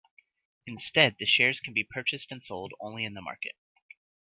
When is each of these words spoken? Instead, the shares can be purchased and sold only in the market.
Instead, 0.65 1.17
the 1.19 1.27
shares 1.27 1.59
can 1.59 1.75
be 1.75 1.83
purchased 1.83 2.31
and 2.31 2.43
sold 2.43 2.73
only 2.79 3.05
in 3.05 3.13
the 3.13 3.21
market. 3.21 3.53